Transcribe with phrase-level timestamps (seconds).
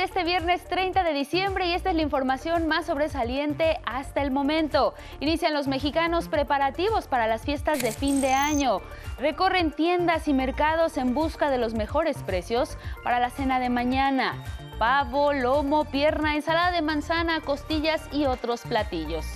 [0.00, 2.02] las 2 de la tarde de este viernes 30 de diciembre y esta es la
[2.02, 4.94] información más sobresaliente hasta el momento.
[5.20, 8.80] Inician los mexicanos preparativos para las fiestas de fin de año.
[9.18, 14.42] Recorren tiendas y mercados en busca de los mejores precios para la cena de mañana.
[14.78, 19.26] Pavo, lomo, pierna, ensalada de manzana, costillas y otros platillos.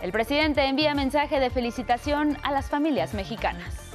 [0.00, 3.89] El presidente envía mensaje de felicitación a las familias mexicanas.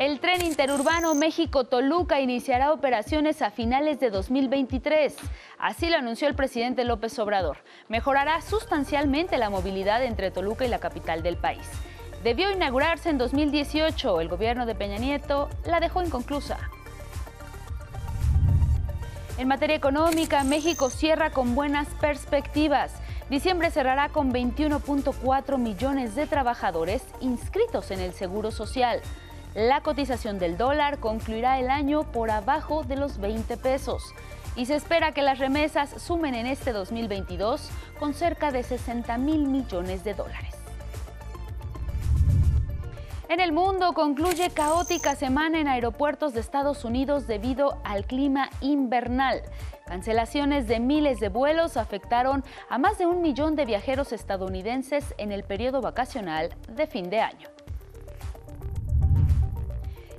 [0.00, 5.14] El tren interurbano México-Toluca iniciará operaciones a finales de 2023.
[5.58, 7.58] Así lo anunció el presidente López Obrador.
[7.88, 11.68] Mejorará sustancialmente la movilidad entre Toluca y la capital del país.
[12.24, 14.22] Debió inaugurarse en 2018.
[14.22, 16.56] El gobierno de Peña Nieto la dejó inconclusa.
[19.36, 22.94] En materia económica, México cierra con buenas perspectivas.
[23.28, 29.02] Diciembre cerrará con 21.4 millones de trabajadores inscritos en el Seguro Social.
[29.54, 34.14] La cotización del dólar concluirá el año por abajo de los 20 pesos
[34.54, 39.48] y se espera que las remesas sumen en este 2022 con cerca de 60 mil
[39.48, 40.54] millones de dólares.
[43.28, 49.42] En el mundo concluye caótica semana en aeropuertos de Estados Unidos debido al clima invernal.
[49.86, 55.32] Cancelaciones de miles de vuelos afectaron a más de un millón de viajeros estadounidenses en
[55.32, 57.48] el periodo vacacional de fin de año.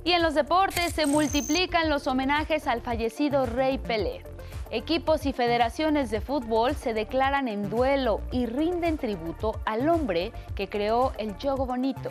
[0.04, 4.24] Y en los deportes se multiplican los homenajes al fallecido Rey Pelé.
[4.70, 10.68] Equipos y federaciones de fútbol se declaran en duelo y rinden tributo al hombre que
[10.68, 12.10] creó el juego bonito.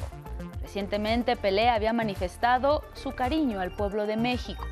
[0.62, 4.64] Recientemente Pelé había manifestado su cariño al pueblo de México.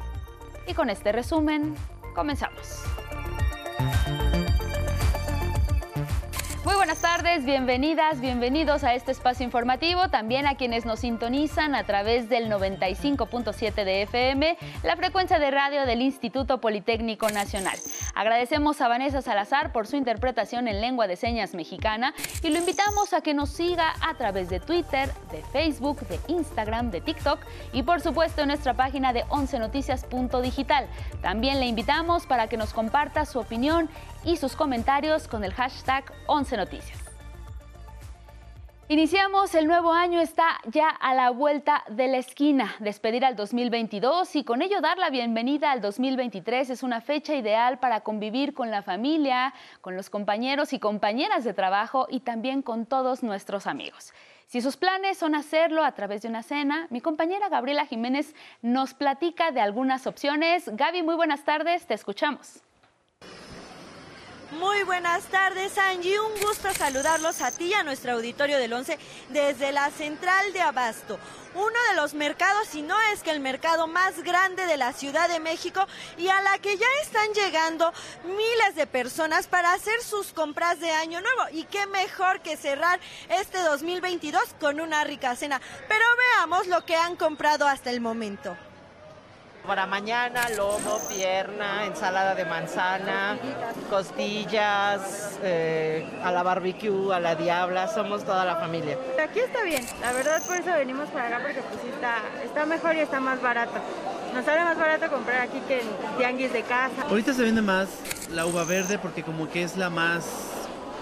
[0.66, 1.76] Y con este resumen,
[2.16, 2.89] comenzamos.
[6.90, 12.30] Buenas tardes, bienvenidas, bienvenidos a este espacio informativo, también a quienes nos sintonizan a través
[12.30, 17.78] del 95.7 de FM, la frecuencia de radio del Instituto Politécnico Nacional.
[18.16, 23.14] Agradecemos a Vanessa Salazar por su interpretación en lengua de señas mexicana y lo invitamos
[23.14, 27.40] a que nos siga a través de Twitter, de Facebook, de Instagram, de TikTok
[27.72, 30.88] y por supuesto en nuestra página de 11noticias.digital.
[31.22, 33.92] También le invitamos para que nos comparta su opinión
[34.24, 37.10] y sus comentarios con el hashtag 11 Noticias.
[38.92, 42.74] Iniciamos el nuevo año, está ya a la vuelta de la esquina.
[42.80, 47.78] Despedir al 2022 y con ello dar la bienvenida al 2023 es una fecha ideal
[47.78, 52.88] para convivir con la familia, con los compañeros y compañeras de trabajo y también con
[52.88, 54.12] todos nuestros amigos.
[54.48, 58.96] Si sus planes son hacerlo a través de una cena, mi compañera Gabriela Jiménez nos
[58.96, 60.68] platica de algunas opciones.
[60.68, 62.64] Gaby, muy buenas tardes, te escuchamos.
[64.52, 66.20] Muy buenas tardes, Angie.
[66.20, 68.98] Un gusto saludarlos a ti y a nuestro auditorio del 11
[69.30, 71.20] desde la central de Abasto.
[71.54, 75.30] Uno de los mercados, si no es que el mercado más grande de la Ciudad
[75.30, 75.86] de México
[76.18, 77.94] y a la que ya están llegando
[78.24, 81.44] miles de personas para hacer sus compras de Año Nuevo.
[81.52, 83.00] Y qué mejor que cerrar
[83.30, 85.62] este 2022 con una rica cena.
[85.88, 88.58] Pero veamos lo que han comprado hasta el momento.
[89.70, 93.38] Para mañana, lomo, pierna, ensalada de manzana,
[93.88, 98.98] costillas, eh, a la barbecue, a la diabla, somos toda la familia.
[99.24, 102.96] Aquí está bien, la verdad por eso venimos para acá porque pues está, está mejor
[102.96, 103.76] y está más barato.
[104.34, 105.88] Nos sale más barato comprar aquí que en
[106.18, 107.04] tianguis de casa.
[107.08, 107.90] Ahorita se vende más
[108.34, 110.26] la uva verde porque como que es la más,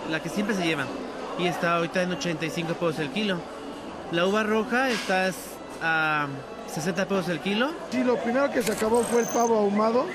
[0.10, 0.84] la que siempre se lleva.
[1.40, 3.38] Y está ahorita en 85 pesos el kilo.
[4.12, 5.32] La uva roja está
[5.82, 6.28] a...
[6.68, 7.72] 60 pesos el kilo.
[7.92, 10.06] Sí, lo primero que se acabó fue el pavo ahumado,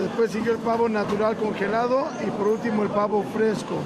[0.00, 3.76] después siguió el pavo natural congelado y por último el pavo fresco.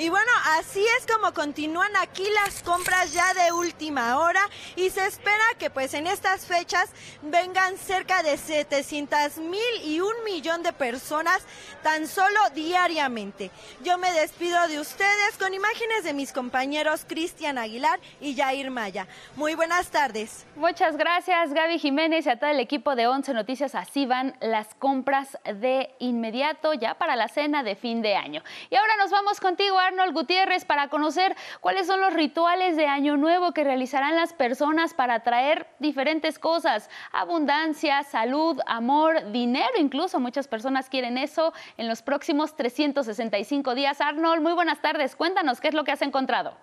[0.00, 4.40] Y bueno, así es como continúan aquí las compras ya de última hora
[4.74, 6.88] y se espera que pues en estas fechas
[7.20, 11.42] vengan cerca de 700 mil y un millón de personas
[11.82, 13.50] tan solo diariamente.
[13.84, 19.06] Yo me despido de ustedes con imágenes de mis compañeros Cristian Aguilar y Jair Maya.
[19.36, 20.46] Muy buenas tardes.
[20.56, 23.74] Muchas gracias Gaby Jiménez y a todo el equipo de 11 Noticias.
[23.74, 28.42] Así van las compras de inmediato ya para la cena de fin de año.
[28.70, 33.16] Y ahora nos vamos contigo, Arnold Gutiérrez para conocer cuáles son los rituales de Año
[33.16, 40.46] Nuevo que realizarán las personas para traer diferentes cosas, abundancia, salud, amor, dinero, incluso muchas
[40.46, 44.00] personas quieren eso en los próximos 365 días.
[44.00, 46.54] Arnold, muy buenas tardes, cuéntanos qué es lo que has encontrado.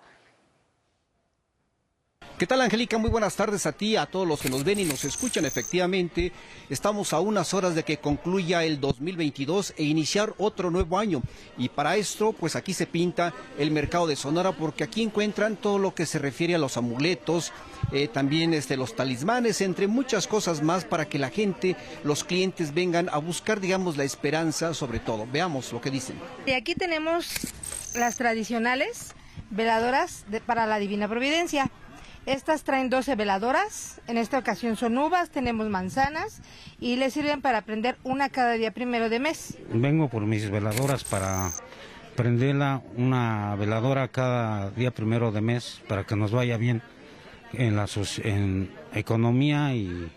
[2.38, 2.98] ¿Qué tal, Angélica?
[2.98, 5.44] Muy buenas tardes a ti, a todos los que nos ven y nos escuchan.
[5.44, 6.30] Efectivamente,
[6.70, 11.20] estamos a unas horas de que concluya el 2022 e iniciar otro nuevo año.
[11.56, 15.80] Y para esto, pues aquí se pinta el mercado de Sonora, porque aquí encuentran todo
[15.80, 17.50] lo que se refiere a los amuletos,
[17.90, 21.74] eh, también este, los talismanes, entre muchas cosas más para que la gente,
[22.04, 25.26] los clientes vengan a buscar, digamos, la esperanza sobre todo.
[25.26, 26.14] Veamos lo que dicen.
[26.46, 27.32] Y aquí tenemos
[27.96, 29.16] las tradicionales
[29.50, 31.68] veladoras para la Divina Providencia.
[32.28, 36.42] Estas traen 12 veladoras, en esta ocasión son uvas, tenemos manzanas
[36.78, 39.56] y les sirven para prender una cada día primero de mes.
[39.72, 41.48] Vengo por mis veladoras para
[42.16, 46.82] prenderla una veladora cada día primero de mes para que nos vaya bien
[47.54, 47.86] en la
[48.22, 50.12] en economía y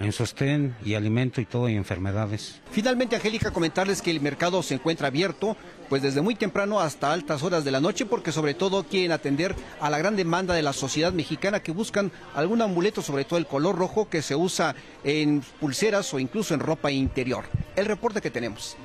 [0.00, 2.60] en sostén y alimento y todo y enfermedades.
[2.70, 5.56] Finalmente, Angélica, comentarles que el mercado se encuentra abierto
[5.88, 9.54] pues desde muy temprano hasta altas horas de la noche porque sobre todo quieren atender
[9.80, 13.46] a la gran demanda de la sociedad mexicana que buscan algún amuleto, sobre todo el
[13.46, 14.74] color rojo que se usa
[15.04, 17.44] en pulseras o incluso en ropa interior.
[17.76, 18.76] El reporte que tenemos.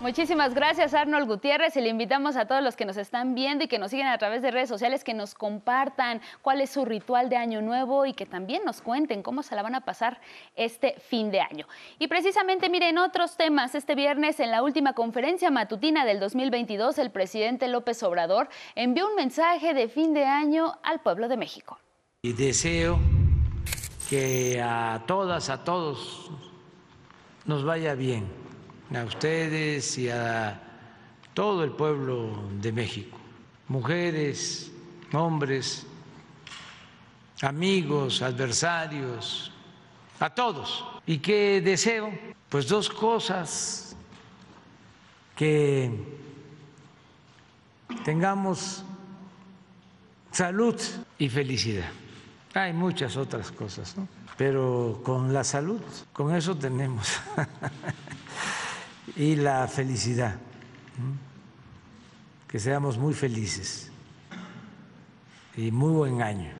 [0.00, 3.68] Muchísimas gracias Arnold Gutiérrez y le invitamos a todos los que nos están viendo y
[3.68, 7.28] que nos siguen a través de redes sociales que nos compartan cuál es su ritual
[7.28, 10.20] de año nuevo y que también nos cuenten cómo se la van a pasar
[10.54, 11.66] este fin de año.
[11.98, 17.10] Y precisamente miren otros temas, este viernes en la última conferencia matutina del 2022 el
[17.10, 21.76] presidente López Obrador envió un mensaje de fin de año al pueblo de México.
[22.22, 23.00] Y deseo
[24.08, 26.30] que a todas, a todos
[27.46, 28.47] nos vaya bien
[28.94, 30.60] a ustedes y a
[31.34, 33.18] todo el pueblo de México,
[33.68, 34.70] mujeres,
[35.12, 35.86] hombres,
[37.42, 39.52] amigos, adversarios,
[40.18, 40.84] a todos.
[41.06, 42.10] ¿Y qué deseo?
[42.48, 43.88] Pues dos cosas,
[45.38, 45.88] que
[48.04, 48.82] tengamos
[50.32, 50.74] salud
[51.16, 51.90] y felicidad.
[52.54, 54.08] Hay muchas otras cosas, ¿no?
[54.36, 55.80] Pero con la salud,
[56.12, 57.20] con eso tenemos.
[59.18, 60.36] y la felicidad.
[62.46, 63.90] Que seamos muy felices
[65.56, 66.56] y muy buen año.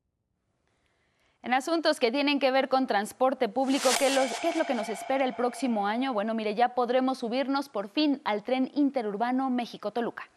[1.42, 5.24] En asuntos que tienen que ver con transporte público, ¿qué, es lo que nos espera
[5.24, 6.12] el próximo año?
[6.12, 10.28] Bueno, mire, ya podremos subirnos por fin al tren interurbano México-Toluca.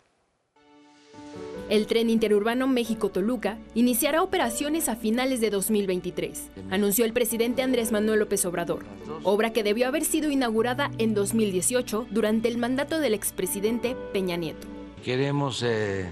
[1.72, 8.20] El tren interurbano México-Toluca iniciará operaciones a finales de 2023, anunció el presidente Andrés Manuel
[8.20, 8.84] López Obrador,
[9.24, 14.68] obra que debió haber sido inaugurada en 2018 durante el mandato del expresidente Peña Nieto.
[15.02, 16.12] Queremos eh,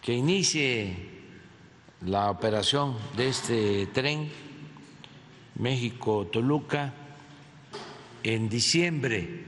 [0.00, 0.94] que inicie
[2.02, 4.30] la operación de este tren
[5.56, 6.94] México-Toluca
[8.22, 9.44] en diciembre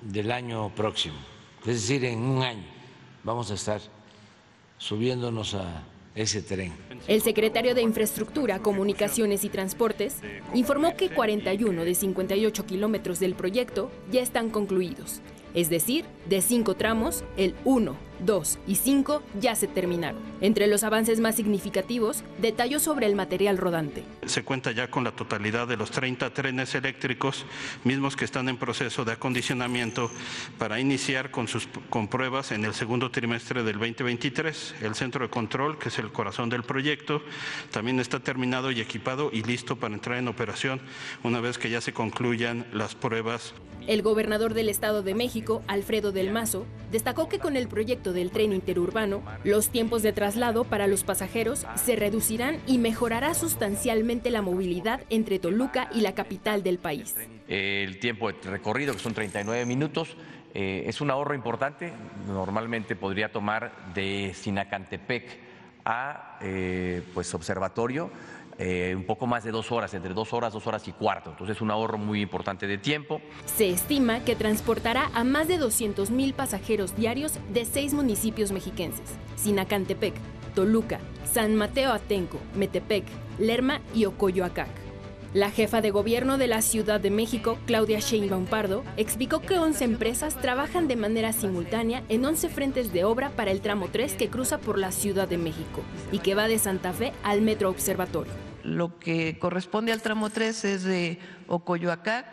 [0.00, 1.16] del año próximo,
[1.62, 2.76] es decir, en un año
[3.24, 3.95] vamos a estar
[4.78, 5.84] subiéndonos a
[6.14, 6.72] ese tren.
[7.08, 10.16] El secretario de Infraestructura, Comunicaciones y Transportes
[10.54, 15.20] informó que 41 de 58 kilómetros del proyecto ya están concluidos,
[15.54, 20.20] es decir, de cinco tramos, el 1, 2 y 5 ya se terminaron.
[20.40, 24.04] Entre los avances más significativos, detalló sobre el material rodante.
[24.26, 27.44] Se cuenta ya con la totalidad de los 30 trenes eléctricos,
[27.84, 30.10] mismos que están en proceso de acondicionamiento
[30.58, 34.76] para iniciar con sus con pruebas en el segundo trimestre del 2023.
[34.82, 37.22] El centro de control, que es el corazón del proyecto,
[37.70, 40.80] también está terminado y equipado y listo para entrar en operación
[41.22, 43.54] una vez que ya se concluyan las pruebas.
[43.86, 48.30] El gobernador del Estado de México, Alfredo del Mazo, destacó que con el proyecto del
[48.30, 54.42] tren interurbano, los tiempos de traslado para los pasajeros se reducirán y mejorará sustancialmente la
[54.42, 57.14] movilidad entre Toluca y la capital del país.
[57.48, 60.16] El tiempo de recorrido, que son 39 minutos,
[60.54, 61.92] eh, es un ahorro importante.
[62.26, 65.38] Normalmente podría tomar de Sinacantepec
[65.84, 68.10] a eh, pues, Observatorio
[68.58, 71.30] eh, un poco más de dos horas, entre dos horas, dos horas y cuarto.
[71.30, 73.20] Entonces es un ahorro muy importante de tiempo.
[73.44, 79.14] Se estima que transportará a más de 200 mil pasajeros diarios de seis municipios mexiquenses,
[79.36, 80.14] Sinacantepec,
[80.54, 83.04] Toluca, San Mateo Atenco, Metepec,
[83.38, 84.86] Lerma y Ocoyoacac.
[85.34, 89.84] La jefa de gobierno de la Ciudad de México, Claudia Sheinbaum Pardo, explicó que 11
[89.84, 94.30] empresas trabajan de manera simultánea en 11 frentes de obra para el tramo 3 que
[94.30, 98.45] cruza por la Ciudad de México y que va de Santa Fe al Metro Observatorio
[98.66, 102.26] lo que corresponde al tramo 3 es de Ocoyoacac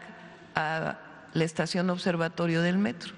[0.55, 0.99] a
[1.33, 3.13] la estación observatorio del metro.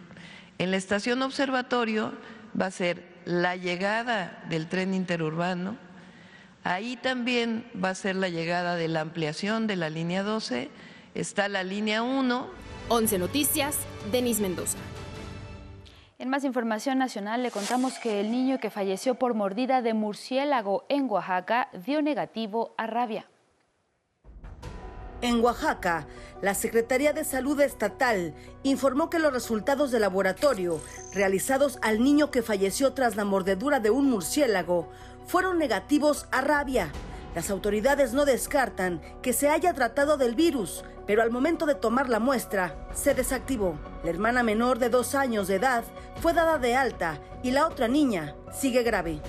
[0.57, 2.13] En la estación observatorio
[2.59, 5.77] va a ser la llegada del tren interurbano,
[6.63, 10.69] ahí también va a ser la llegada de la ampliación de la línea 12,
[11.13, 12.65] está la línea 1.
[12.87, 13.77] 11 Noticias,
[14.11, 14.77] Denis Mendoza.
[16.17, 20.85] En más información nacional le contamos que el niño que falleció por mordida de murciélago
[20.87, 23.25] en Oaxaca dio negativo a rabia.
[25.21, 26.07] En Oaxaca,
[26.41, 30.79] la Secretaría de Salud Estatal informó que los resultados de laboratorio
[31.13, 34.89] realizados al niño que falleció tras la mordedura de un murciélago
[35.25, 36.91] fueron negativos a rabia.
[37.35, 42.07] Las autoridades no descartan que se haya tratado del virus, pero al momento de tomar
[42.07, 43.77] la muestra, se desactivó.
[44.05, 45.83] La hermana menor de dos años de edad
[46.21, 49.21] fue dada de alta y la otra niña sigue grave.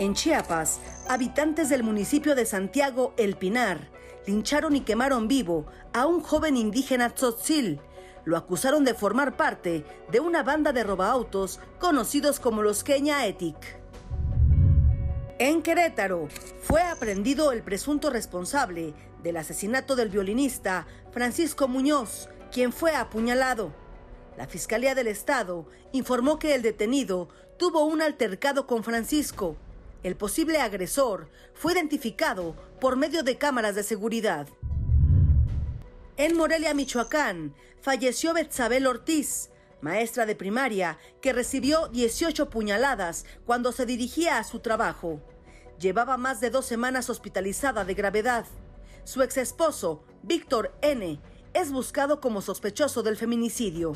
[0.00, 3.88] En Chiapas, habitantes del municipio de Santiago El Pinar
[4.26, 7.80] lincharon y quemaron vivo a un joven indígena tzotzil.
[8.24, 13.56] Lo acusaron de formar parte de una banda de robaautos conocidos como los Kenya Etic.
[15.38, 16.28] En Querétaro
[16.62, 23.70] fue aprendido el presunto responsable del asesinato del violinista Francisco Muñoz, quien fue apuñalado.
[24.38, 27.28] La Fiscalía del Estado informó que el detenido
[27.58, 29.56] tuvo un altercado con Francisco.
[30.02, 34.48] El posible agresor fue identificado por medio de cámaras de seguridad.
[36.16, 39.50] En Morelia, Michoacán, falleció Betzabel Ortiz,
[39.86, 45.20] maestra de primaria, que recibió 18 puñaladas cuando se dirigía a su trabajo.
[45.78, 48.46] Llevaba más de dos semanas hospitalizada de gravedad.
[49.04, 51.20] Su ex esposo, Víctor N.,
[51.54, 53.92] es buscado como sospechoso del feminicidio.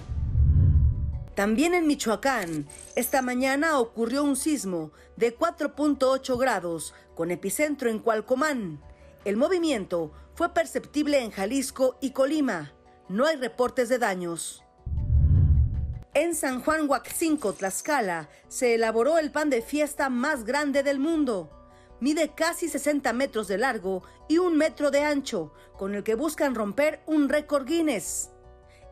[1.34, 8.80] También en Michoacán, esta mañana ocurrió un sismo de 4.8 grados con epicentro en Cualcomán.
[9.24, 12.72] El movimiento fue perceptible en Jalisco y Colima.
[13.08, 14.62] No hay reportes de daños.
[16.12, 21.50] En San Juan Huaxinco, Tlaxcala, se elaboró el pan de fiesta más grande del mundo.
[22.00, 26.56] Mide casi 60 metros de largo y un metro de ancho, con el que buscan
[26.56, 28.30] romper un récord Guinness.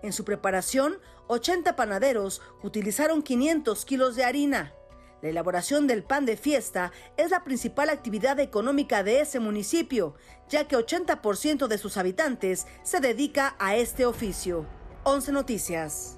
[0.01, 4.73] En su preparación, 80 panaderos utilizaron 500 kilos de harina.
[5.21, 10.15] La elaboración del pan de fiesta es la principal actividad económica de ese municipio,
[10.49, 14.67] ya que 80% de sus habitantes se dedica a este oficio.
[15.03, 16.18] 11 Noticias.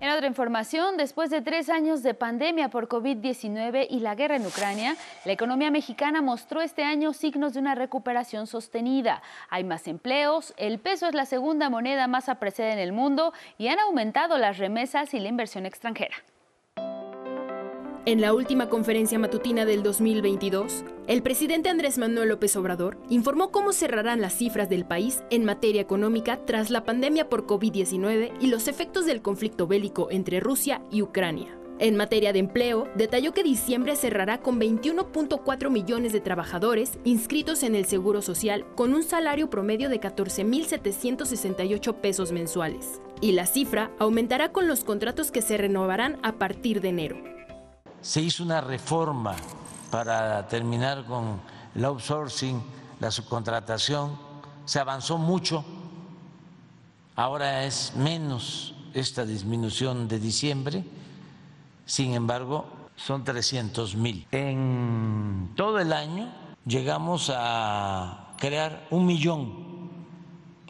[0.00, 4.46] En otra información, después de tres años de pandemia por COVID-19 y la guerra en
[4.46, 9.22] Ucrania, la economía mexicana mostró este año signos de una recuperación sostenida.
[9.50, 13.68] Hay más empleos, el peso es la segunda moneda más apreciada en el mundo y
[13.68, 16.14] han aumentado las remesas y la inversión extranjera.
[18.08, 23.74] En la última conferencia matutina del 2022, el presidente Andrés Manuel López Obrador informó cómo
[23.74, 28.66] cerrarán las cifras del país en materia económica tras la pandemia por COVID-19 y los
[28.66, 31.54] efectos del conflicto bélico entre Rusia y Ucrania.
[31.80, 37.74] En materia de empleo, detalló que diciembre cerrará con 21.4 millones de trabajadores inscritos en
[37.74, 43.02] el Seguro Social con un salario promedio de 14.768 pesos mensuales.
[43.20, 47.37] Y la cifra aumentará con los contratos que se renovarán a partir de enero
[48.00, 49.36] se hizo una reforma
[49.90, 51.40] para terminar con
[51.74, 52.62] el outsourcing,
[53.00, 54.18] la subcontratación,
[54.64, 55.64] se avanzó mucho,
[57.16, 60.84] ahora es menos esta disminución de diciembre,
[61.86, 64.26] sin embargo son 300 mil.
[64.32, 66.28] En todo el año
[66.66, 69.90] llegamos a crear un millón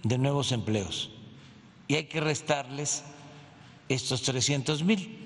[0.02, 1.10] de nuevos empleos.
[1.88, 3.02] Y hay que restarles
[3.88, 5.17] estos 300 mil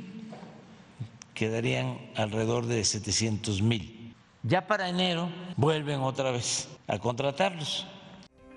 [1.34, 4.14] quedarían alrededor de 700 mil.
[4.42, 7.86] Ya para enero vuelven otra vez a contratarlos.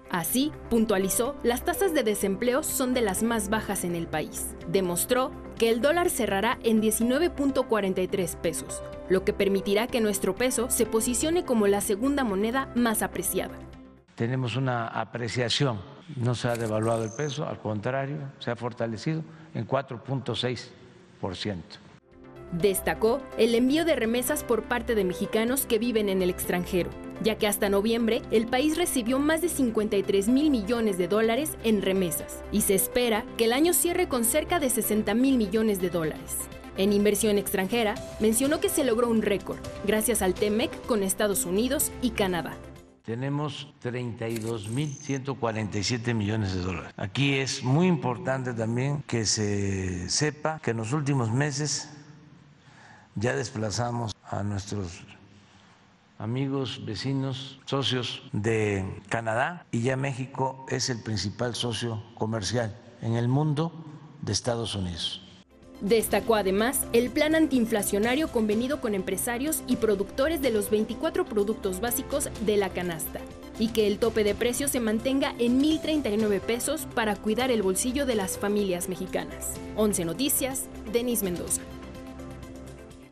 [0.10, 4.56] Así, puntualizó, las tasas de desempleo son de las más bajas en el país.
[4.68, 10.86] Demostró que el dólar cerrará en 19.43 pesos, lo que permitirá que nuestro peso se
[10.86, 13.58] posicione como la segunda moneda más apreciada.
[14.16, 15.82] Tenemos una apreciación,
[16.16, 21.85] no se ha devaluado el peso, al contrario, se ha fortalecido en 4.6%.
[22.52, 26.90] Destacó el envío de remesas por parte de mexicanos que viven en el extranjero,
[27.24, 31.82] ya que hasta noviembre el país recibió más de 53 mil millones de dólares en
[31.82, 35.90] remesas y se espera que el año cierre con cerca de 60 mil millones de
[35.90, 36.38] dólares.
[36.78, 41.92] En inversión extranjera, mencionó que se logró un récord gracias al TEMEC con Estados Unidos
[42.02, 42.58] y Canadá.
[43.06, 46.92] Tenemos 32.147 millones de dólares.
[46.98, 51.95] Aquí es muy importante también que se sepa que en los últimos meses
[53.16, 55.04] ya desplazamos a nuestros
[56.18, 63.28] amigos, vecinos, socios de Canadá y ya México es el principal socio comercial en el
[63.28, 63.72] mundo
[64.22, 65.22] de Estados Unidos.
[65.82, 72.30] Destacó además el plan antiinflacionario convenido con empresarios y productores de los 24 productos básicos
[72.46, 73.20] de la canasta.
[73.58, 78.06] y que el tope de precios se mantenga en 1.039 pesos para cuidar el bolsillo
[78.06, 79.54] de las familias mexicanas.
[79.78, 81.62] 11 Noticias, Denis Mendoza.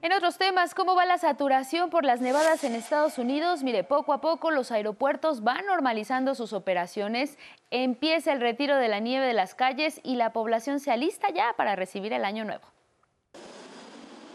[0.03, 3.63] En otros temas, ¿cómo va la saturación por las nevadas en Estados Unidos?
[3.63, 7.37] Mire, poco a poco los aeropuertos van normalizando sus operaciones,
[7.71, 11.53] empieza el retiro de la nieve de las calles y la población se alista ya
[11.55, 12.65] para recibir el año nuevo.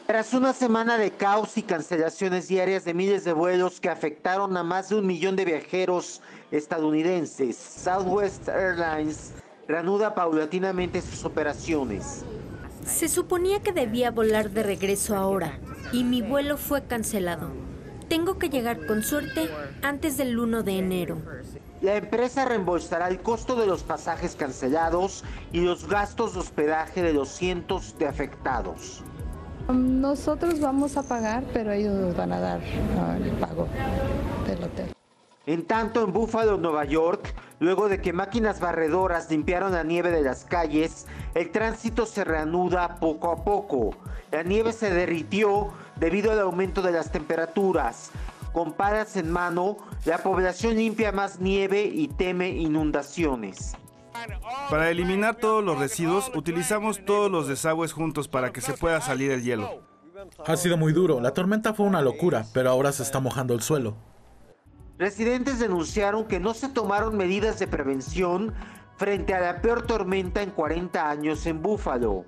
[0.06, 4.62] Tras una semana de caos y cancelaciones diarias de miles de vuelos que afectaron a
[4.62, 9.34] más de un millón de viajeros estadounidenses, Southwest Airlines
[9.66, 12.24] reanuda paulatinamente sus operaciones.
[12.88, 15.58] Se suponía que debía volar de regreso ahora
[15.92, 17.50] y mi vuelo fue cancelado.
[18.08, 19.50] Tengo que llegar con suerte
[19.82, 21.18] antes del 1 de enero.
[21.82, 27.12] La empresa reembolsará el costo de los pasajes cancelados y los gastos de hospedaje de
[27.12, 29.04] los cientos de afectados.
[29.72, 33.68] Nosotros vamos a pagar, pero ellos nos van a dar uh, el pago
[34.46, 34.97] del hotel.
[35.48, 40.20] En tanto, en Buffalo, Nueva York, luego de que máquinas barredoras limpiaron la nieve de
[40.20, 43.96] las calles, el tránsito se reanuda poco a poco.
[44.30, 48.10] La nieve se derritió debido al aumento de las temperaturas.
[48.52, 53.74] Con palas en mano, la población limpia más nieve y teme inundaciones.
[54.68, 59.30] Para eliminar todos los residuos, utilizamos todos los desagües juntos para que se pueda salir
[59.30, 59.80] el hielo.
[60.46, 61.22] Ha sido muy duro.
[61.22, 63.96] La tormenta fue una locura, pero ahora se está mojando el suelo.
[64.98, 68.52] Residentes denunciaron que no se tomaron medidas de prevención
[68.96, 72.24] frente a la peor tormenta en 40 años en Búfalo.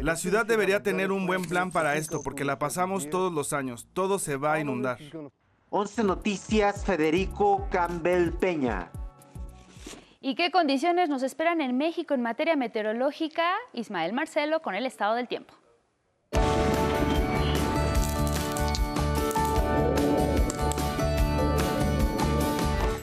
[0.00, 3.86] La ciudad debería tener un buen plan para esto porque la pasamos todos los años.
[3.92, 4.98] Todo se va a inundar.
[5.68, 8.90] 11 Noticias, Federico Campbell Peña.
[10.20, 13.52] ¿Y qué condiciones nos esperan en México en materia meteorológica?
[13.74, 15.54] Ismael Marcelo con el estado del tiempo.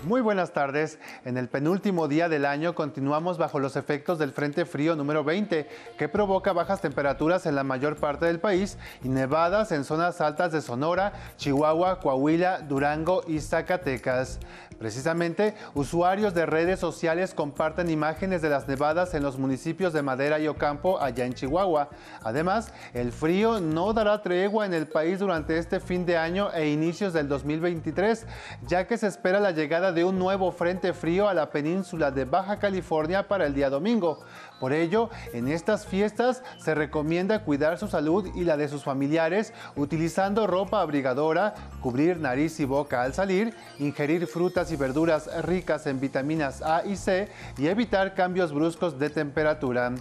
[0.05, 0.99] Muy buenas tardes.
[1.25, 5.67] En el penúltimo día del año continuamos bajo los efectos del Frente Frío número 20,
[5.97, 10.51] que provoca bajas temperaturas en la mayor parte del país y nevadas en zonas altas
[10.51, 14.39] de Sonora, Chihuahua, Coahuila, Durango y Zacatecas.
[14.77, 20.37] Precisamente, usuarios de redes sociales comparten imágenes de las nevadas en los municipios de Madera
[20.37, 21.89] y Ocampo, allá en Chihuahua.
[22.23, 26.67] Además, el frío no dará tregua en el país durante este fin de año e
[26.67, 28.27] inicios del 2023,
[28.67, 32.25] ya que se espera la llegada de un nuevo frente frío a la península de
[32.25, 34.19] Baja California para el día domingo.
[34.59, 39.53] Por ello, en estas fiestas se recomienda cuidar su salud y la de sus familiares
[39.75, 45.99] utilizando ropa abrigadora, cubrir nariz y boca al salir, ingerir frutas y verduras ricas en
[45.99, 49.93] vitaminas A y C y evitar cambios bruscos de temperatura.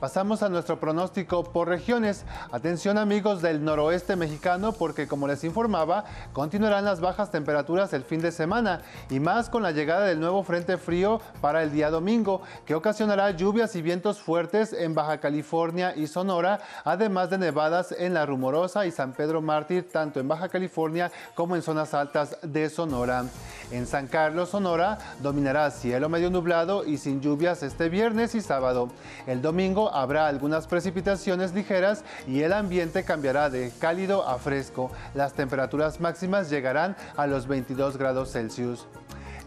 [0.00, 2.24] Pasamos a nuestro pronóstico por regiones.
[2.52, 8.20] Atención amigos del noroeste mexicano porque como les informaba, continuarán las bajas temperaturas el fin
[8.20, 12.42] de semana y más con la llegada del nuevo frente frío para el día domingo
[12.64, 18.14] que ocasionará lluvias y vientos fuertes en Baja California y Sonora, además de nevadas en
[18.14, 22.70] La Rumorosa y San Pedro Mártir, tanto en Baja California como en zonas altas de
[22.70, 23.24] Sonora.
[23.72, 28.88] En San Carlos, Sonora, dominará cielo medio nublado y sin lluvias este viernes y sábado.
[29.26, 34.90] El domingo habrá algunas precipitaciones ligeras y el ambiente cambiará de cálido a fresco.
[35.14, 38.86] Las temperaturas máximas llegarán a los 22 grados Celsius.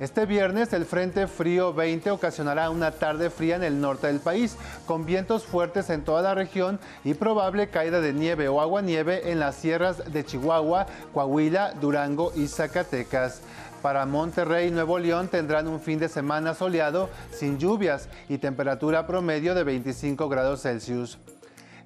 [0.01, 4.57] Este viernes el Frente Frío 20 ocasionará una tarde fría en el norte del país,
[4.87, 9.39] con vientos fuertes en toda la región y probable caída de nieve o aguanieve en
[9.39, 13.43] las sierras de Chihuahua, Coahuila, Durango y Zacatecas.
[13.83, 19.05] Para Monterrey y Nuevo León tendrán un fin de semana soleado, sin lluvias y temperatura
[19.05, 21.19] promedio de 25 grados Celsius.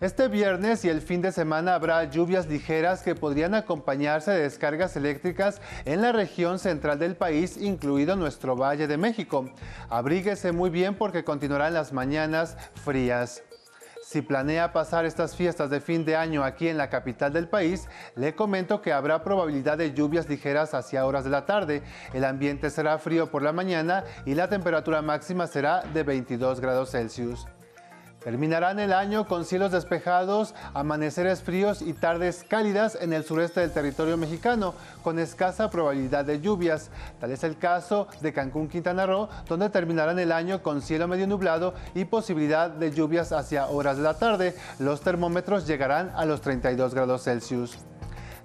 [0.01, 4.97] Este viernes y el fin de semana habrá lluvias ligeras que podrían acompañarse de descargas
[4.97, 9.49] eléctricas en la región central del país, incluido nuestro Valle de México.
[9.89, 13.41] Abríguese muy bien porque continuarán las mañanas frías.
[14.03, 17.87] Si planea pasar estas fiestas de fin de año aquí en la capital del país,
[18.15, 21.83] le comento que habrá probabilidad de lluvias ligeras hacia horas de la tarde.
[22.13, 26.91] El ambiente será frío por la mañana y la temperatura máxima será de 22 grados
[26.91, 27.47] Celsius.
[28.25, 33.71] Terminarán el año con cielos despejados, amaneceres fríos y tardes cálidas en el sureste del
[33.71, 36.89] territorio mexicano, con escasa probabilidad de lluvias.
[37.19, 41.27] Tal es el caso de Cancún, Quintana Roo, donde terminarán el año con cielo medio
[41.27, 44.55] nublado y posibilidad de lluvias hacia horas de la tarde.
[44.79, 47.77] Los termómetros llegarán a los 32 grados Celsius.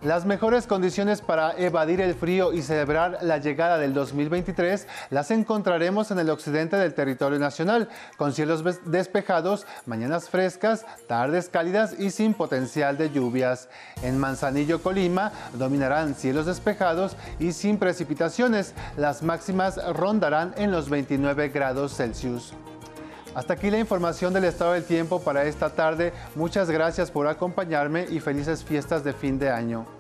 [0.03, 6.11] Las mejores condiciones para evadir el frío y celebrar la llegada del 2023 las encontraremos
[6.11, 12.33] en el occidente del territorio nacional, con cielos despejados, mañanas frescas, tardes cálidas y sin
[12.33, 13.69] potencial de lluvias.
[14.03, 18.73] En Manzanillo, Colima, dominarán cielos despejados y sin precipitaciones.
[18.97, 22.55] Las máximas rondarán en los 29 grados Celsius.
[23.35, 26.12] Hasta aquí la información del estado del tiempo para esta tarde.
[26.35, 30.00] Muchas gracias por acompañarme y felices fiestas de fin de año.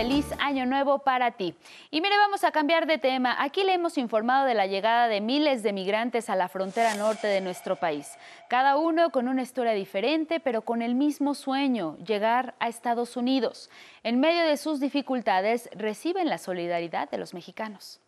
[0.00, 1.54] Feliz año nuevo para ti.
[1.90, 3.36] Y mire, vamos a cambiar de tema.
[3.38, 7.26] Aquí le hemos informado de la llegada de miles de migrantes a la frontera norte
[7.26, 8.16] de nuestro país.
[8.48, 13.68] Cada uno con una historia diferente, pero con el mismo sueño, llegar a Estados Unidos.
[14.02, 18.00] En medio de sus dificultades, reciben la solidaridad de los mexicanos.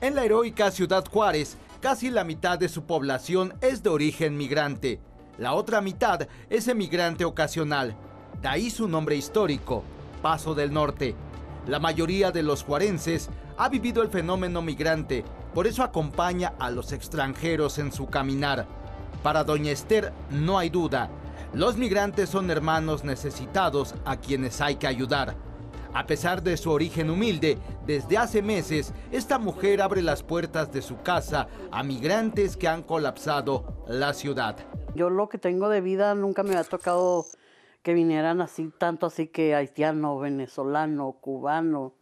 [0.00, 5.00] En la heroica ciudad Juárez, casi la mitad de su población es de origen migrante.
[5.36, 7.96] La otra mitad es emigrante ocasional.
[8.40, 9.82] De ahí su nombre histórico,
[10.22, 11.14] Paso del Norte.
[11.66, 16.92] La mayoría de los juarenses ha vivido el fenómeno migrante, por eso acompaña a los
[16.92, 18.66] extranjeros en su caminar.
[19.22, 21.10] Para doña Esther no hay duda,
[21.54, 25.34] los migrantes son hermanos necesitados a quienes hay que ayudar.
[25.92, 30.80] A pesar de su origen humilde, desde hace meses esta mujer abre las puertas de
[30.80, 34.56] su casa a migrantes que han colapsado la ciudad.
[34.94, 37.26] Yo lo que tengo de vida nunca me ha tocado
[37.82, 41.92] que vinieran así, tanto así que haitiano, venezolano, cubano.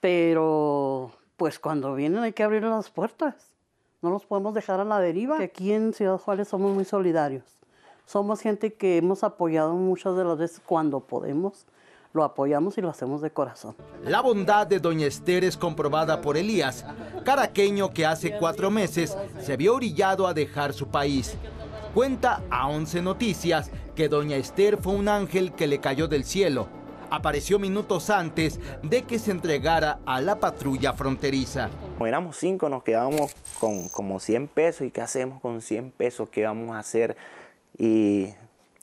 [0.00, 3.34] Pero pues cuando vienen hay que abrir las puertas.
[4.02, 5.40] No los podemos dejar a la deriva.
[5.40, 7.44] aquí en Ciudad Juárez somos muy solidarios.
[8.06, 11.66] Somos gente que hemos apoyado muchas de las veces cuando podemos.
[12.12, 13.76] Lo apoyamos y lo hacemos de corazón.
[14.02, 16.84] La bondad de Doña Esther es comprobada por Elías,
[17.24, 21.36] caraqueño que hace cuatro meses se vio orillado a dejar su país.
[21.94, 26.68] Cuenta a 11 Noticias que doña Esther fue un ángel que le cayó del cielo.
[27.10, 31.68] Apareció minutos antes de que se entregara a la patrulla fronteriza.
[31.98, 34.86] Como éramos cinco, nos quedábamos con como 100 pesos.
[34.86, 36.30] ¿Y qué hacemos con 100 pesos?
[36.30, 37.14] ¿Qué vamos a hacer?
[37.76, 38.28] Y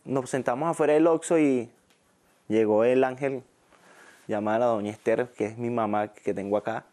[0.05, 1.67] nos sentamos afuera del Oxxo y
[2.47, 3.41] llegó el ángel
[4.27, 6.85] llamar a doña Esther, que es mi mamá que tengo acá.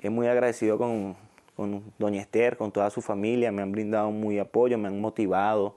[0.00, 1.14] Es muy agradecido con,
[1.54, 5.76] con doña Esther, con toda su familia, me han brindado muy apoyo, me han motivado,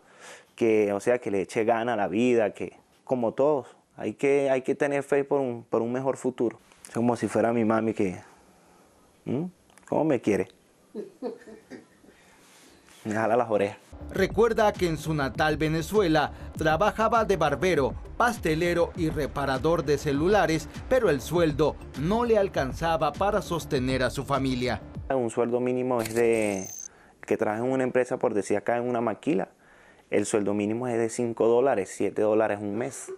[0.55, 4.49] que, o sea, que le eche gana a la vida, que como todos, hay que,
[4.49, 6.59] hay que tener fe por un, por un mejor futuro.
[6.87, 8.19] Es como si fuera mi mami que,
[9.87, 10.47] ¿cómo me quiere?
[13.03, 13.77] Me jala las orejas.
[14.11, 21.09] Recuerda que en su natal Venezuela trabajaba de barbero, pastelero y reparador de celulares, pero
[21.09, 24.81] el sueldo no le alcanzaba para sostener a su familia.
[25.09, 26.67] Un sueldo mínimo es de
[27.25, 29.49] que trabaja en una empresa, por decir acá en una maquila,
[30.09, 33.11] el sueldo mínimo es de 5 dólares, 7 dólares un mes.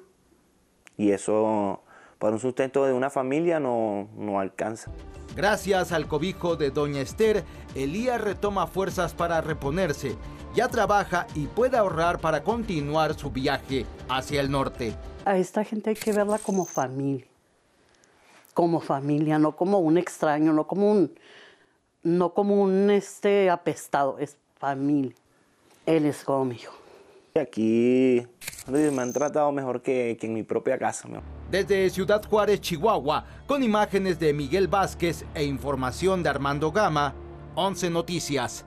[0.97, 1.81] Y eso
[2.19, 4.91] para un sustento de una familia no, no alcanza.
[5.35, 7.43] Gracias al cobijo de Doña Esther,
[7.75, 10.15] Elías retoma fuerzas para reponerse.
[10.55, 14.95] Ya trabaja y puede ahorrar para continuar su viaje hacia el norte.
[15.25, 17.27] A esta gente hay que verla como familia.
[18.55, 21.13] Como familia, no como un extraño, no como un,
[22.01, 25.13] no como un este apestado, es familia.
[25.85, 26.76] Él es como mi hijo.
[27.39, 28.25] Aquí
[28.67, 31.07] me han tratado mejor que, que en mi propia casa.
[31.49, 37.13] Desde Ciudad Juárez, Chihuahua, con imágenes de Miguel Vázquez e información de Armando Gama,
[37.55, 38.65] 11 Noticias.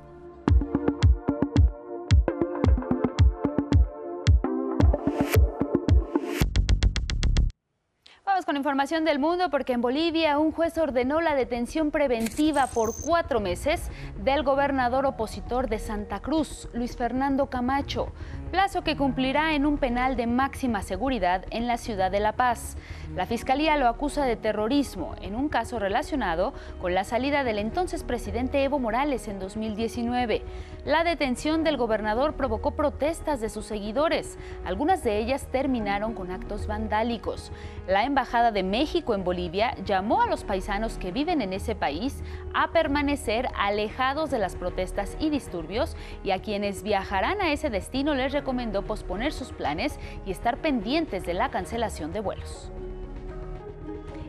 [8.51, 13.39] con información del mundo porque en Bolivia un juez ordenó la detención preventiva por cuatro
[13.39, 13.91] meses
[14.25, 18.13] del gobernador opositor de Santa Cruz, Luis Fernando Camacho,
[18.51, 22.77] plazo que cumplirá en un penal de máxima seguridad en la ciudad de La Paz.
[23.15, 28.03] La fiscalía lo acusa de terrorismo en un caso relacionado con la salida del entonces
[28.03, 30.43] presidente Evo Morales en 2019.
[30.85, 34.39] La detención del gobernador provocó protestas de sus seguidores.
[34.65, 37.53] Algunas de ellas terminaron con actos vandálicos.
[37.87, 42.23] La Embajada de México en Bolivia llamó a los paisanos que viven en ese país
[42.55, 48.15] a permanecer alejados de las protestas y disturbios y a quienes viajarán a ese destino
[48.15, 52.73] les recomendó posponer sus planes y estar pendientes de la cancelación de vuelos.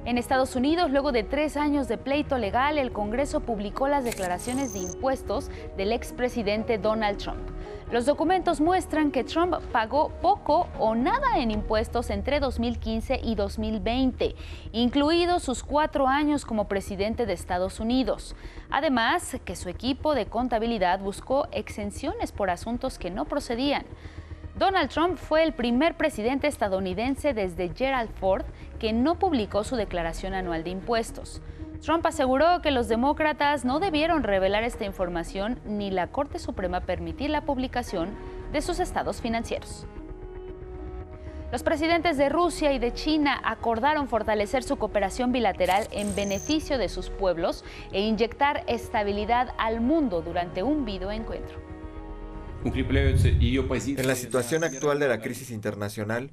[0.04, 4.74] En Estados Unidos, luego de tres años de pleito legal, el Congreso publicó las declaraciones
[4.74, 7.50] de impuestos del expresidente Donald Trump.
[7.91, 14.34] Los documentos muestran que Trump pagó poco o nada en impuestos entre 2015 y 2020,
[14.71, 18.34] incluidos sus cuatro años como presidente de Estados Unidos.
[18.69, 23.84] Además, que su equipo de contabilidad buscó exenciones por asuntos que no procedían.
[24.58, 28.45] Donald Trump fue el primer presidente estadounidense desde Gerald Ford
[28.80, 31.41] que no publicó su declaración anual de impuestos.
[31.81, 37.31] Trump aseguró que los demócratas no debieron revelar esta información ni la Corte Suprema permitir
[37.31, 38.09] la publicación
[38.53, 39.87] de sus estados financieros.
[41.51, 46.87] Los presidentes de Rusia y de China acordaron fortalecer su cooperación bilateral en beneficio de
[46.87, 51.59] sus pueblos e inyectar estabilidad al mundo durante un video encuentro.
[52.63, 56.29] En la situación actual de la crisis internacional,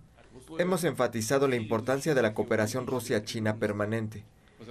[0.58, 4.24] hemos enfatizado la importancia de la cooperación Rusia-China permanente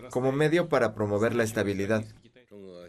[0.09, 2.03] como medio para promover la estabilidad.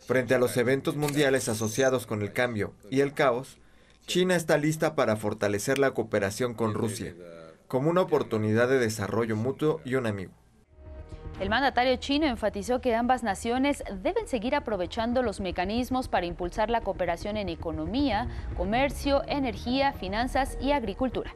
[0.06, 3.58] Frente a los eventos mundiales asociados con el cambio y el caos,
[4.06, 7.14] China está lista para fortalecer la cooperación con Rusia,
[7.66, 10.32] como una oportunidad de desarrollo mutuo y un amigo.
[11.40, 16.80] El mandatario chino enfatizó que ambas naciones deben seguir aprovechando los mecanismos para impulsar la
[16.80, 18.26] cooperación en economía,
[18.56, 21.32] comercio, energía, finanzas y agricultura.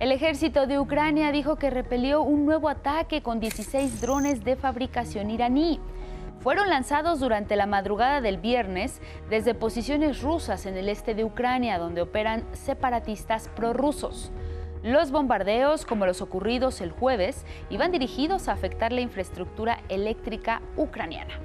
[0.00, 5.28] El ejército de Ucrania dijo que repelió un nuevo ataque con 16 drones de fabricación
[5.28, 5.80] iraní.
[6.38, 11.78] Fueron lanzados durante la madrugada del viernes desde posiciones rusas en el este de Ucrania,
[11.78, 14.30] donde operan separatistas prorrusos.
[14.84, 21.40] Los bombardeos, como los ocurridos el jueves, iban dirigidos a afectar la infraestructura eléctrica ucraniana.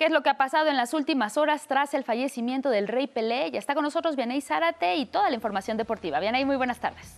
[0.00, 3.06] ¿Qué es lo que ha pasado en las últimas horas tras el fallecimiento del rey
[3.06, 3.50] Pelé?
[3.50, 6.20] Ya está con nosotros Vianey Zárate y toda la información deportiva.
[6.20, 7.16] Vianey, muy buenas tardes.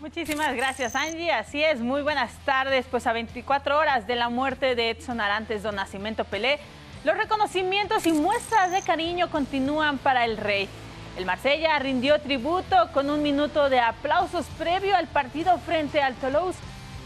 [0.00, 1.30] Muchísimas gracias, Angie.
[1.30, 2.86] Así es, muy buenas tardes.
[2.90, 6.58] Pues a 24 horas de la muerte de Edson Arantes do Nascimento Pelé,
[7.04, 10.68] los reconocimientos y muestras de cariño continúan para el rey.
[11.16, 16.58] El Marsella rindió tributo con un minuto de aplausos previo al partido frente al Toulouse.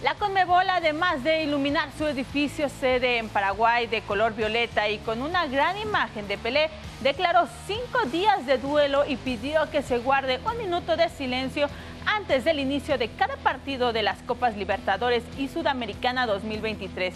[0.06, 5.20] La Conmebol, además de iluminar su edificio sede en Paraguay de color violeta y con
[5.20, 10.38] una gran imagen de Pelé, declaró cinco días de duelo y pidió que se guarde
[10.48, 11.66] un minuto de silencio
[12.06, 17.12] antes del inicio de cada partido de las Copas Libertadores y Sudamericana 2023.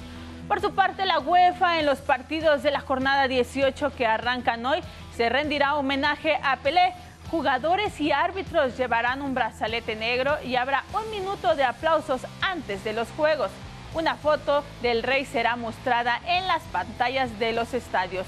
[0.49, 4.81] Por su parte, la UEFA en los partidos de la jornada 18 que arrancan hoy
[5.17, 6.93] se rendirá homenaje a Pelé.
[7.31, 12.93] Jugadores y árbitros llevarán un brazalete negro y habrá un minuto de aplausos antes de
[12.93, 13.53] los juegos.
[13.95, 18.27] Una foto del rey será mostrada en las pantallas de los estadios.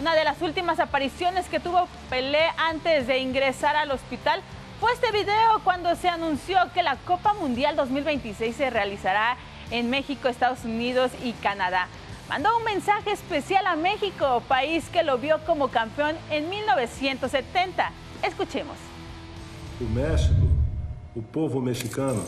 [0.00, 4.40] Una de las últimas apariciones que tuvo Pelé antes de ingresar al hospital
[4.80, 9.36] fue este video cuando se anunció que la Copa Mundial 2026 se realizará
[9.70, 11.86] en México, Estados Unidos y Canadá.
[12.28, 17.92] Mandó un mensaje especial a México, país que lo vio como campeón en 1970.
[18.22, 18.76] Escuchemos.
[19.80, 20.46] O México,
[21.14, 22.22] o povo mexicano,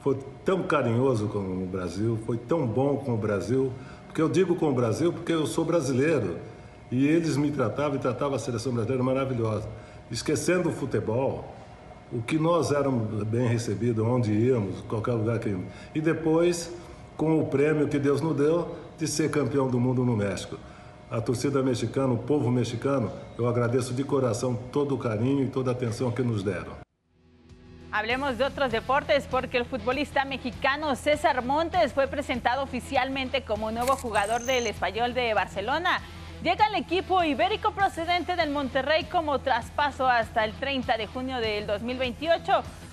[0.00, 3.72] foi tão carinhoso com o Brasil, foi tão bom com o Brasil,
[4.06, 6.38] porque eu digo com o Brasil porque eu sou brasileiro
[6.90, 9.68] e eles me tratavam e tratavam a seleção brasileira maravilhosa.
[10.10, 11.54] Esquecendo o futebol,
[12.12, 15.66] o que nós éramos bem recebidos, onde íamos, qualquer lugar que íamos.
[15.94, 16.70] E depois
[17.16, 20.56] com o prêmio que Deus nos deu de ser campeão do mundo no México.
[21.12, 25.70] A torcida mexicana, o povo mexicano, eu agradeço de coração todo o carinho e toda
[25.70, 26.78] a atenção que nos deram.
[27.92, 33.94] Hablemos de otros deportes porque el futbolista mexicano César Montes fue presentado oficialmente como nuevo
[33.94, 36.00] jugador del Español de Barcelona.
[36.42, 41.66] Llega al equipo ibérico procedente del Monterrey como traspaso hasta el 30 de junio del
[41.66, 42.52] 2028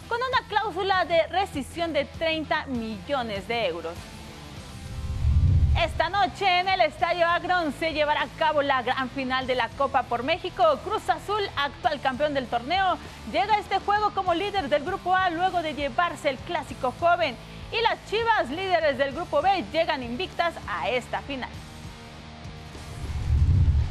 [0.10, 3.94] con una cláusula de rescisión de 30 millones de euros.
[5.78, 9.70] Esta noche en el Estadio Agron se llevará a cabo la gran final de la
[9.70, 10.64] Copa por México.
[10.84, 12.98] Cruz Azul, actual campeón del torneo,
[13.32, 17.36] llega a este juego como líder del Grupo A luego de llevarse el clásico joven.
[17.72, 21.50] Y las Chivas, líderes del Grupo B, llegan invictas a esta final.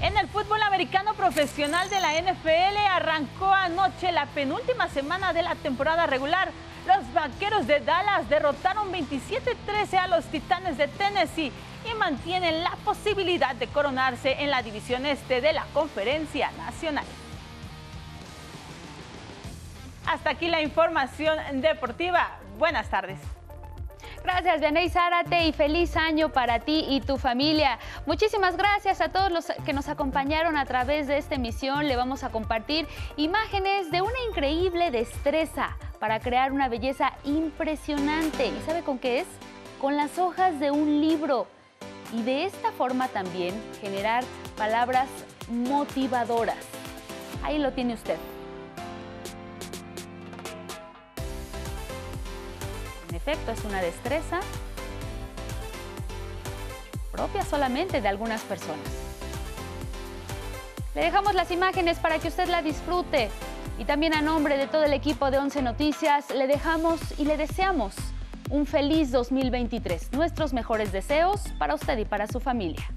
[0.02, 5.54] En el fútbol americano profesional de la NFL arrancó anoche la penúltima semana de la
[5.54, 6.50] temporada regular.
[6.88, 11.52] Los Vaqueros de Dallas derrotaron 27-13 a los Titanes de Tennessee
[11.84, 17.04] y mantienen la posibilidad de coronarse en la división este de la Conferencia Nacional.
[20.06, 22.26] Hasta aquí la información deportiva.
[22.58, 23.18] Buenas tardes.
[24.24, 27.78] Gracias, Vianey Zárate, y feliz año para ti y tu familia.
[28.06, 31.86] Muchísimas gracias a todos los que nos acompañaron a través de esta emisión.
[31.86, 38.46] Le vamos a compartir imágenes de una increíble destreza para crear una belleza impresionante.
[38.46, 39.26] ¿Y sabe con qué es?
[39.80, 41.46] Con las hojas de un libro.
[42.12, 44.24] Y de esta forma también generar
[44.56, 45.08] palabras
[45.48, 46.56] motivadoras.
[47.42, 48.16] Ahí lo tiene usted.
[53.08, 54.40] En efecto, es una destreza
[57.12, 58.86] propia solamente de algunas personas.
[60.94, 63.30] Le dejamos las imágenes para que usted la disfrute.
[63.78, 67.36] Y también a nombre de todo el equipo de Once Noticias, le dejamos y le
[67.36, 67.94] deseamos
[68.50, 70.12] un feliz 2023.
[70.12, 72.90] Nuestros mejores deseos para usted y para su familia.